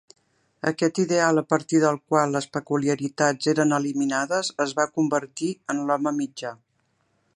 Aquest 0.69 0.99
ideal 1.03 1.41
a 1.41 1.43
partir 1.53 1.81
del 1.83 1.99
qual 2.13 2.33
les 2.37 2.47
peculiaritats 2.57 3.51
eren 3.53 3.77
eliminades 3.79 4.51
es 4.67 4.75
va 4.81 4.87
convertir 4.97 5.51
en 5.75 5.85
"l'home 5.91 6.15
mitjà". 6.23 6.57